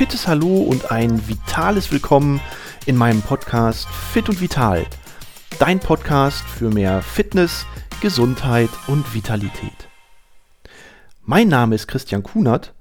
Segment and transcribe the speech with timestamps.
[0.00, 2.40] fittes Hallo und ein vitales Willkommen
[2.86, 4.86] in meinem Podcast Fit und Vital.
[5.58, 7.66] Dein Podcast für mehr Fitness,
[8.00, 9.90] Gesundheit und Vitalität.
[11.22, 12.72] Mein Name ist Christian Kunert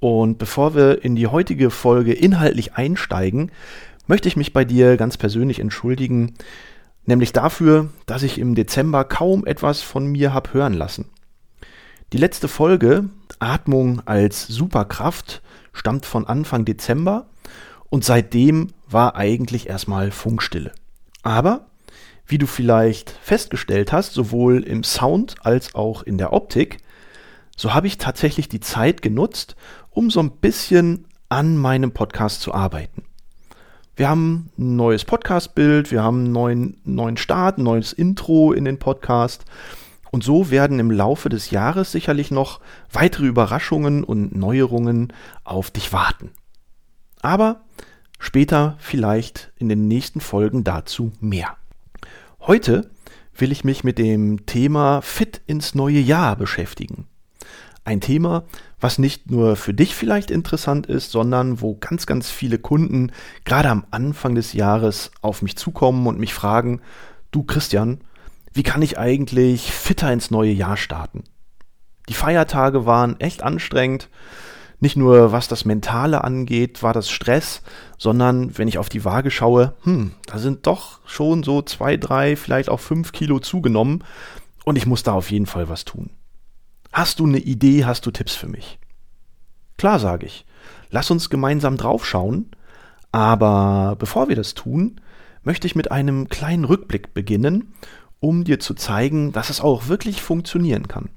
[0.00, 3.52] und bevor wir in die heutige Folge inhaltlich einsteigen,
[4.06, 6.34] möchte ich mich bei dir ganz persönlich entschuldigen,
[7.06, 11.06] nämlich dafür, dass ich im Dezember kaum etwas von mir habe hören lassen.
[12.12, 15.40] Die letzte Folge, Atmung als Superkraft,
[15.76, 17.26] stammt von Anfang Dezember
[17.88, 20.72] und seitdem war eigentlich erstmal Funkstille.
[21.22, 21.66] Aber,
[22.26, 26.78] wie du vielleicht festgestellt hast, sowohl im Sound als auch in der Optik,
[27.56, 29.56] so habe ich tatsächlich die Zeit genutzt,
[29.90, 33.04] um so ein bisschen an meinem Podcast zu arbeiten.
[33.96, 38.64] Wir haben ein neues Podcast-Bild, wir haben einen neuen, neuen Start, ein neues Intro in
[38.64, 39.44] den Podcast
[40.16, 45.12] und so werden im Laufe des Jahres sicherlich noch weitere Überraschungen und Neuerungen
[45.44, 46.30] auf dich warten.
[47.20, 47.60] Aber
[48.18, 51.58] später vielleicht in den nächsten Folgen dazu mehr.
[52.40, 52.90] Heute
[53.36, 57.06] will ich mich mit dem Thema Fit ins neue Jahr beschäftigen.
[57.84, 58.44] Ein Thema,
[58.80, 63.12] was nicht nur für dich vielleicht interessant ist, sondern wo ganz, ganz viele Kunden
[63.44, 66.80] gerade am Anfang des Jahres auf mich zukommen und mich fragen,
[67.32, 68.00] du Christian,
[68.56, 71.24] wie kann ich eigentlich fitter ins neue Jahr starten?
[72.08, 74.08] Die Feiertage waren echt anstrengend.
[74.80, 77.62] Nicht nur was das Mentale angeht, war das Stress,
[77.98, 82.34] sondern wenn ich auf die Waage schaue, hm, da sind doch schon so zwei, drei,
[82.34, 84.04] vielleicht auch fünf Kilo zugenommen
[84.64, 86.10] und ich muss da auf jeden Fall was tun.
[86.92, 88.78] Hast du eine Idee, hast du Tipps für mich?
[89.76, 90.46] Klar, sage ich.
[90.90, 92.50] Lass uns gemeinsam draufschauen,
[93.12, 95.00] aber bevor wir das tun,
[95.42, 97.74] möchte ich mit einem kleinen Rückblick beginnen
[98.20, 101.10] um dir zu zeigen, dass es auch wirklich funktionieren kann.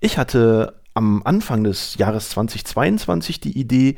[0.00, 3.96] Ich hatte am Anfang des Jahres 2022 die Idee,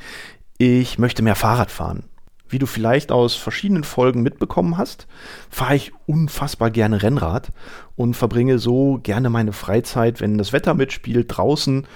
[0.59, 2.05] ich möchte mehr Fahrrad fahren.
[2.49, 5.07] Wie du vielleicht aus verschiedenen Folgen mitbekommen hast,
[5.51, 7.53] fahre ich unfassbar gerne Rennrad
[7.95, 11.87] und verbringe so gerne meine Freizeit, wenn das Wetter mitspielt, draußen,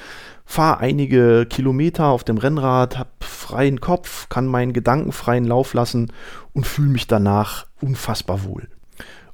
[0.44, 6.12] fahre einige Kilometer auf dem Rennrad, habe freien Kopf, kann meinen Gedanken freien Lauf lassen
[6.52, 8.68] und fühle mich danach unfassbar wohl.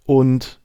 [0.06, 0.57] Und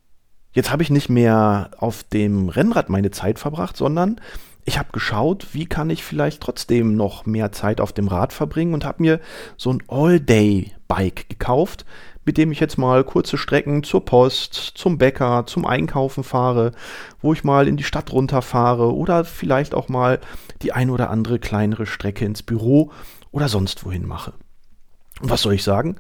[0.54, 4.22] Jetzt habe ich nicht mehr auf dem Rennrad meine Zeit verbracht, sondern
[4.66, 8.74] ich habe geschaut, wie kann ich vielleicht trotzdem noch mehr Zeit auf dem Rad verbringen
[8.74, 9.20] und habe mir
[9.58, 11.86] so ein All-Day-Bike gekauft,
[12.24, 16.72] mit dem ich jetzt mal kurze Strecken zur Post, zum Bäcker, zum Einkaufen fahre,
[17.22, 20.20] wo ich mal in die Stadt runterfahre oder vielleicht auch mal
[20.62, 22.92] die ein oder andere kleinere Strecke ins Büro
[23.32, 24.34] oder sonst wohin mache.
[25.20, 25.98] Und was soll ich sagen?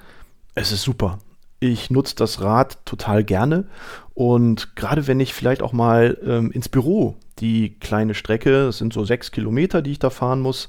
[0.55, 1.19] Es ist super.
[1.65, 3.69] Ich nutze das Rad total gerne
[4.13, 8.91] und gerade wenn ich vielleicht auch mal ähm, ins Büro die kleine Strecke, das sind
[8.91, 10.67] so sechs Kilometer, die ich da fahren muss,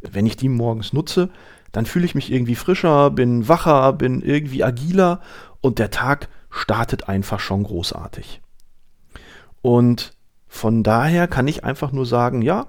[0.00, 1.28] wenn ich die morgens nutze,
[1.72, 5.20] dann fühle ich mich irgendwie frischer, bin wacher, bin irgendwie agiler
[5.60, 8.40] und der Tag startet einfach schon großartig.
[9.60, 10.14] Und
[10.48, 12.66] von daher kann ich einfach nur sagen, ja,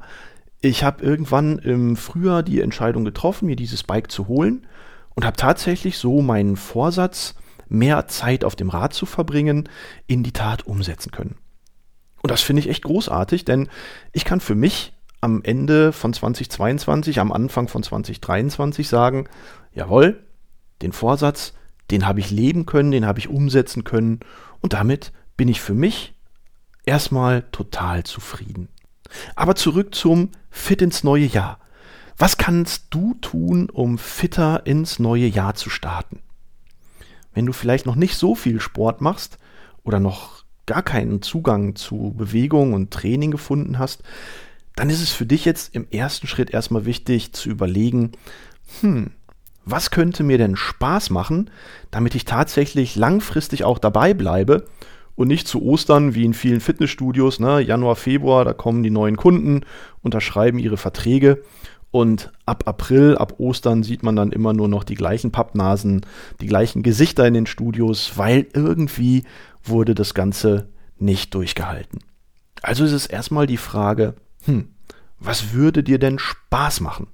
[0.59, 4.68] ich habe irgendwann im Frühjahr die Entscheidung getroffen, mir dieses Bike zu holen
[5.16, 7.36] und habe tatsächlich so meinen Vorsatz
[7.72, 9.70] mehr Zeit auf dem Rad zu verbringen,
[10.08, 11.38] in die Tat umsetzen können.
[12.22, 13.70] Und das finde ich echt großartig, denn
[14.12, 19.28] ich kann für mich am Ende von 2022, am Anfang von 2023 sagen,
[19.74, 20.24] jawohl,
[20.82, 21.54] den Vorsatz,
[21.90, 24.20] den habe ich leben können, den habe ich umsetzen können
[24.59, 26.14] und damit bin ich für mich
[26.86, 28.68] erstmal total zufrieden.
[29.36, 31.59] Aber zurück zum Fit ins neue Jahr.
[32.18, 36.22] Was kannst du tun, um fitter ins neue Jahr zu starten?
[37.34, 39.38] Wenn du vielleicht noch nicht so viel Sport machst
[39.84, 44.03] oder noch gar keinen Zugang zu Bewegung und Training gefunden hast,
[44.75, 48.12] dann ist es für dich jetzt im ersten Schritt erstmal wichtig zu überlegen,
[48.81, 49.12] hm,
[49.66, 51.50] was könnte mir denn Spaß machen,
[51.91, 54.66] damit ich tatsächlich langfristig auch dabei bleibe
[55.16, 59.17] und nicht zu Ostern wie in vielen Fitnessstudios, ne, Januar, Februar, da kommen die neuen
[59.17, 59.61] Kunden,
[60.02, 61.44] unterschreiben ihre Verträge
[61.91, 66.05] und ab April, ab Ostern sieht man dann immer nur noch die gleichen Pappnasen,
[66.40, 69.23] die gleichen Gesichter in den Studios, weil irgendwie
[69.64, 71.99] wurde das Ganze nicht durchgehalten.
[72.61, 74.16] Also ist es erstmal die Frage,
[74.46, 74.70] hm,
[75.20, 77.08] was würde dir denn Spaß machen?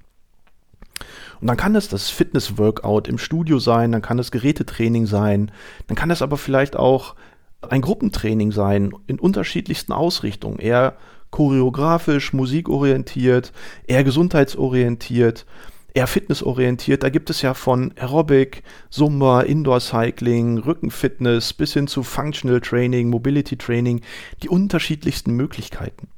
[1.40, 5.50] Und dann kann es das Fitness-Workout im Studio sein, dann kann es Gerätetraining sein,
[5.86, 7.14] dann kann es aber vielleicht auch
[7.60, 10.96] ein Gruppentraining sein in unterschiedlichsten Ausrichtungen, eher
[11.30, 13.52] choreografisch, musikorientiert,
[13.86, 15.46] eher gesundheitsorientiert,
[15.94, 17.02] eher fitnessorientiert.
[17.02, 23.08] Da gibt es ja von Aerobic, Zumba, Indoor Cycling, Rückenfitness bis hin zu Functional Training,
[23.08, 24.02] Mobility Training,
[24.42, 26.08] die unterschiedlichsten Möglichkeiten.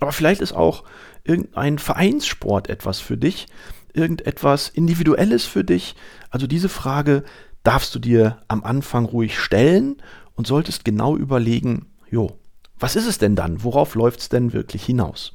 [0.00, 0.84] Aber vielleicht ist auch
[1.24, 3.46] irgendein Vereinssport etwas für dich,
[3.94, 5.96] irgendetwas Individuelles für dich?
[6.30, 7.24] Also diese Frage
[7.62, 9.96] darfst du dir am Anfang ruhig stellen
[10.34, 12.38] und solltest genau überlegen, jo,
[12.78, 13.62] was ist es denn dann?
[13.62, 15.34] Worauf läuft es denn wirklich hinaus?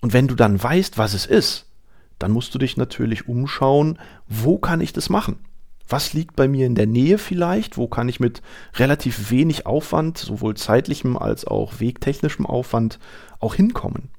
[0.00, 1.66] Und wenn du dann weißt, was es ist,
[2.18, 5.38] dann musst du dich natürlich umschauen, wo kann ich das machen?
[5.88, 7.76] Was liegt bei mir in der Nähe vielleicht?
[7.76, 8.42] Wo kann ich mit
[8.74, 12.98] relativ wenig Aufwand, sowohl zeitlichem als auch wegtechnischem Aufwand,
[13.40, 14.10] auch hinkommen?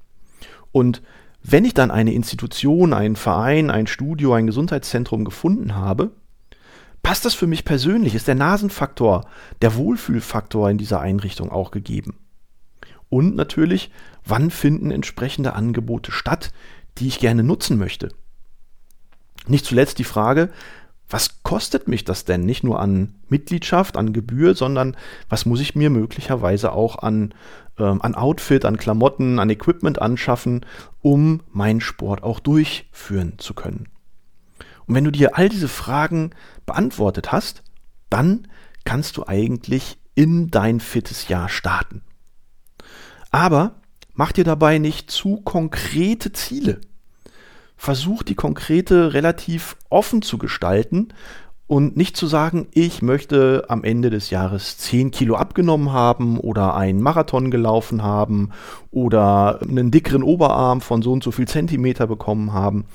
[0.72, 1.02] Und
[1.42, 6.10] wenn ich dann eine Institution, einen Verein, ein Studio, ein Gesundheitszentrum gefunden habe,
[7.10, 8.14] passt das für mich persönlich?
[8.14, 9.26] Ist der Nasenfaktor,
[9.62, 12.20] der Wohlfühlfaktor in dieser Einrichtung auch gegeben?
[13.08, 13.90] Und natürlich,
[14.24, 16.52] wann finden entsprechende Angebote statt,
[16.98, 18.10] die ich gerne nutzen möchte?
[19.48, 20.50] Nicht zuletzt die Frage,
[21.08, 24.96] was kostet mich das denn nicht nur an Mitgliedschaft, an Gebühr, sondern
[25.28, 27.34] was muss ich mir möglicherweise auch an,
[27.76, 30.64] ähm, an Outfit, an Klamotten, an Equipment anschaffen,
[31.00, 33.88] um meinen Sport auch durchführen zu können?
[34.90, 36.30] Und wenn du dir all diese Fragen
[36.66, 37.62] beantwortet hast,
[38.08, 38.48] dann
[38.84, 42.02] kannst du eigentlich in dein fittes Jahr starten.
[43.30, 43.76] Aber
[44.14, 46.80] mach dir dabei nicht zu konkrete Ziele.
[47.76, 51.14] Versuch die konkrete relativ offen zu gestalten
[51.70, 56.74] und nicht zu sagen, ich möchte am Ende des Jahres 10 Kilo abgenommen haben oder
[56.74, 58.50] einen Marathon gelaufen haben
[58.90, 62.86] oder einen dickeren Oberarm von so und so viel Zentimeter bekommen haben,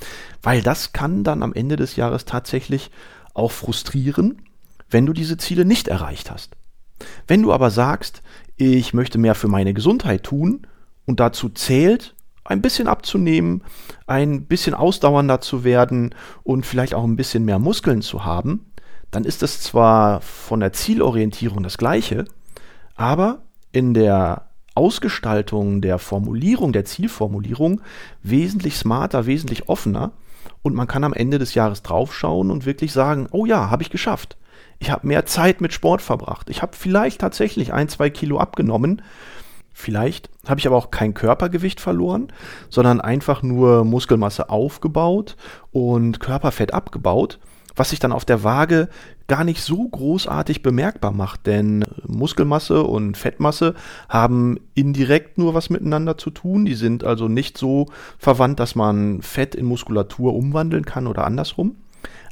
[0.43, 2.91] weil das kann dann am Ende des Jahres tatsächlich
[3.33, 4.41] auch frustrieren,
[4.89, 6.57] wenn du diese Ziele nicht erreicht hast.
[7.27, 8.23] Wenn du aber sagst,
[8.57, 10.67] ich möchte mehr für meine Gesundheit tun
[11.05, 12.13] und dazu zählt,
[12.45, 13.63] ein bisschen abzunehmen,
[14.07, 18.71] ein bisschen ausdauernder zu werden und vielleicht auch ein bisschen mehr Muskeln zu haben,
[19.11, 22.25] dann ist das zwar von der Zielorientierung das gleiche,
[22.95, 23.39] aber
[23.71, 27.81] in der Ausgestaltung der Formulierung, der Zielformulierung
[28.21, 30.11] wesentlich smarter, wesentlich offener
[30.61, 33.89] und man kann am Ende des Jahres draufschauen und wirklich sagen, oh ja, habe ich
[33.89, 34.37] geschafft.
[34.79, 36.49] Ich habe mehr Zeit mit Sport verbracht.
[36.49, 39.01] Ich habe vielleicht tatsächlich ein, zwei Kilo abgenommen.
[39.77, 42.29] Vielleicht habe ich aber auch kein Körpergewicht verloren,
[42.69, 45.35] sondern einfach nur Muskelmasse aufgebaut
[45.73, 47.39] und Körperfett abgebaut,
[47.75, 48.87] was sich dann auf der Waage
[49.27, 53.75] gar nicht so großartig bemerkbar macht, denn Muskelmasse und Fettmasse
[54.07, 56.63] haben indirekt nur was miteinander zu tun.
[56.63, 57.87] Die sind also nicht so
[58.17, 61.75] verwandt, dass man Fett in Muskulatur umwandeln kann oder andersrum.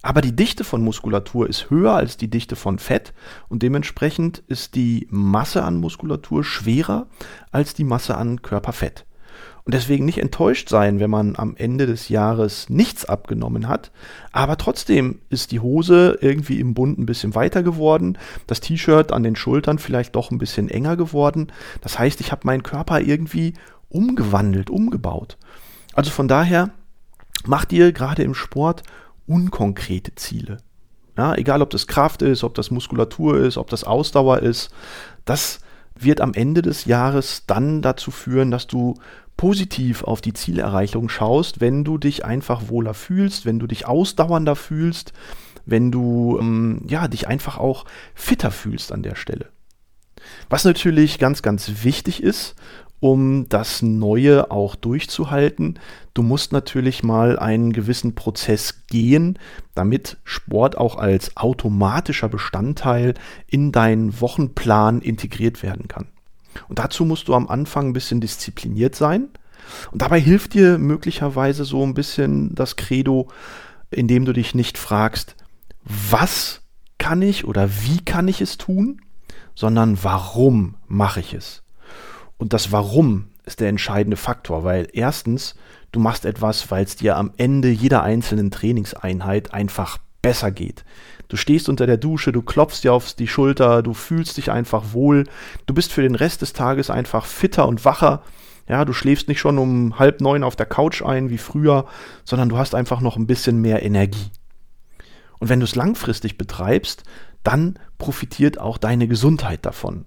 [0.04, 3.14] Aber die Dichte von Muskulatur ist höher als die Dichte von Fett
[3.48, 7.08] und dementsprechend ist die Masse an Muskulatur schwerer
[7.52, 9.06] als die Masse an Körperfett.
[9.64, 13.92] Und deswegen nicht enttäuscht sein, wenn man am Ende des Jahres nichts abgenommen hat.
[14.34, 18.18] Aber trotzdem ist die Hose irgendwie im Bund ein bisschen weiter geworden.
[18.46, 21.50] Das T-Shirt an den Schultern vielleicht doch ein bisschen enger geworden.
[21.80, 23.54] Das heißt, ich habe meinen Körper irgendwie
[23.88, 25.38] umgewandelt, umgebaut.
[25.94, 26.72] Also von daher,
[27.46, 28.84] macht ihr gerade im Sport
[29.28, 30.58] unkonkrete Ziele.
[31.18, 34.72] Ja, egal ob das Kraft ist, ob das Muskulatur ist, ob das Ausdauer ist,
[35.26, 35.60] das
[35.96, 38.96] wird am Ende des Jahres dann dazu führen, dass du
[39.38, 44.56] positiv auf die Zielerreichung schaust, wenn du dich einfach wohler fühlst, wenn du dich ausdauernder
[44.56, 45.14] fühlst,
[45.66, 49.48] wenn du ähm, ja, dich einfach auch fitter fühlst an der Stelle.
[50.50, 52.56] Was natürlich ganz, ganz wichtig ist
[53.04, 55.78] um das Neue auch durchzuhalten.
[56.14, 59.38] Du musst natürlich mal einen gewissen Prozess gehen,
[59.76, 66.08] damit Sport auch als automatischer Bestandteil in deinen Wochenplan integriert werden kann.
[66.70, 69.28] Und dazu musst du am Anfang ein bisschen diszipliniert sein.
[69.92, 73.28] Und dabei hilft dir möglicherweise so ein bisschen das Credo,
[73.92, 75.36] indem du dich nicht fragst,
[75.84, 76.62] was
[77.00, 79.02] kann ich oder wie kann ich es tun,
[79.56, 81.63] sondern warum mache ich es.
[82.44, 85.56] Und das Warum ist der entscheidende Faktor, weil erstens,
[85.94, 90.84] du machst etwas, weil es dir am Ende jeder einzelnen Trainingseinheit einfach besser geht.
[91.30, 94.92] Du stehst unter der Dusche, du klopfst dir auf die Schulter, du fühlst dich einfach
[94.92, 95.24] wohl,
[95.68, 98.24] du bist für den Rest des Tages einfach fitter und wacher.
[98.68, 101.86] Ja, du schläfst nicht schon um halb neun auf der Couch ein wie früher,
[102.26, 104.32] sondern du hast einfach noch ein bisschen mehr Energie.
[105.40, 107.06] Und wenn du es langfristig betreibst,
[107.42, 110.04] dann profitiert auch deine Gesundheit davon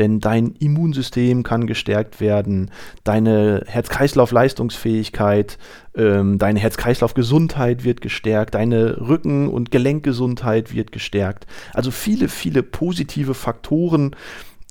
[0.00, 2.72] denn dein Immunsystem kann gestärkt werden,
[3.04, 5.58] deine Herz-Kreislauf-Leistungsfähigkeit,
[5.94, 11.46] ähm, deine Herz-Kreislauf-Gesundheit wird gestärkt, deine Rücken- und Gelenkgesundheit wird gestärkt.
[11.74, 14.16] Also viele, viele positive Faktoren,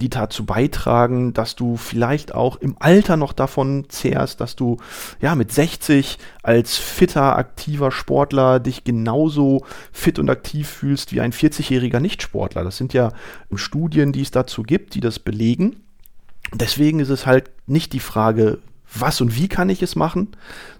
[0.02, 4.78] die dazu beitragen, dass du vielleicht auch im Alter noch davon zehrst, dass du
[5.22, 11.34] ja mit 60 als fitter, aktiver Sportler dich genauso fit und aktiv fühlst wie ein
[11.34, 12.64] 40-jähriger Nichtsportler.
[12.64, 13.12] Das sind ja
[13.54, 15.78] Studien, die es dazu gibt, die das belegen.
[16.54, 18.60] Deswegen ist es halt nicht die Frage,
[18.94, 20.30] was und wie kann ich es machen,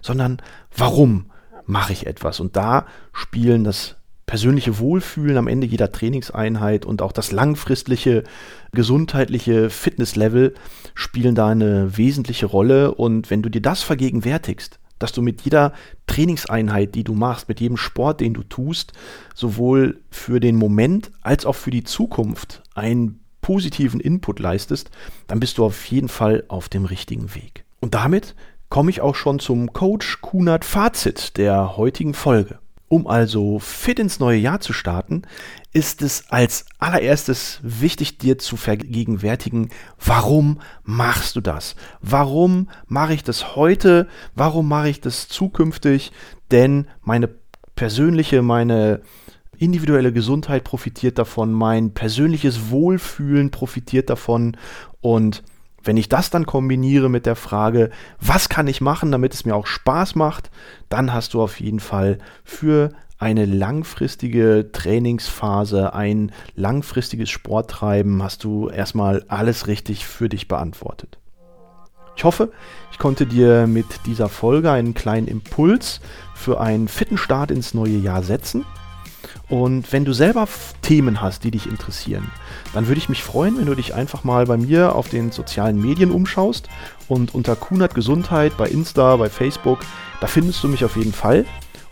[0.00, 0.42] sondern
[0.76, 1.26] warum
[1.66, 2.40] mache ich etwas.
[2.40, 3.96] Und da spielen das
[4.30, 8.22] persönliche Wohlfühlen am Ende jeder Trainingseinheit und auch das langfristliche
[8.70, 10.54] gesundheitliche Fitnesslevel
[10.94, 12.94] spielen da eine wesentliche Rolle.
[12.94, 15.72] Und wenn du dir das vergegenwärtigst, dass du mit jeder
[16.06, 18.92] Trainingseinheit, die du machst, mit jedem Sport, den du tust,
[19.34, 24.92] sowohl für den Moment als auch für die Zukunft einen positiven Input leistest,
[25.26, 27.64] dann bist du auf jeden Fall auf dem richtigen Weg.
[27.80, 28.36] Und damit
[28.68, 32.60] komme ich auch schon zum Coach Kunert Fazit der heutigen Folge.
[32.92, 35.22] Um also fit ins neue Jahr zu starten,
[35.72, 39.68] ist es als allererstes wichtig, dir zu vergegenwärtigen,
[40.04, 41.76] warum machst du das?
[42.00, 44.08] Warum mache ich das heute?
[44.34, 46.10] Warum mache ich das zukünftig?
[46.50, 47.30] Denn meine
[47.76, 49.02] persönliche, meine
[49.56, 54.56] individuelle Gesundheit profitiert davon, mein persönliches Wohlfühlen profitiert davon
[55.00, 55.44] und
[55.82, 59.54] wenn ich das dann kombiniere mit der Frage, was kann ich machen, damit es mir
[59.54, 60.50] auch Spaß macht,
[60.88, 68.68] dann hast du auf jeden Fall für eine langfristige Trainingsphase, ein langfristiges Sporttreiben, hast du
[68.68, 71.18] erstmal alles richtig für dich beantwortet.
[72.16, 72.50] Ich hoffe,
[72.92, 76.00] ich konnte dir mit dieser Folge einen kleinen Impuls
[76.34, 78.64] für einen fitten Start ins neue Jahr setzen.
[79.48, 80.46] Und wenn du selber
[80.82, 82.30] Themen hast, die dich interessieren,
[82.72, 85.80] dann würde ich mich freuen, wenn du dich einfach mal bei mir auf den sozialen
[85.80, 86.68] Medien umschaust
[87.08, 89.80] und unter Kunert Gesundheit bei Insta, bei Facebook,
[90.20, 91.44] da findest du mich auf jeden Fall.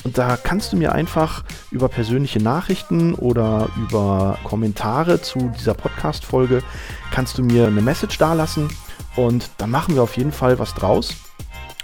[0.05, 1.43] Und da kannst du mir einfach
[1.73, 6.63] über persönliche Nachrichten oder über Kommentare zu dieser Podcast-Folge,
[7.11, 8.69] kannst du mir eine Message dalassen
[9.17, 11.17] und dann machen wir auf jeden Fall was draus.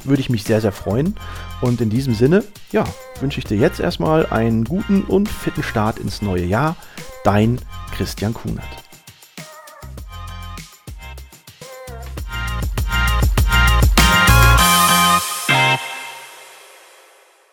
[0.05, 1.17] Würde ich mich sehr, sehr freuen.
[1.61, 2.85] Und in diesem Sinne, ja,
[3.21, 6.77] wünsche ich dir jetzt erstmal einen guten und fitten Start ins neue Jahr.
[7.25, 7.61] Dein
[7.93, 8.84] Christian Kunert.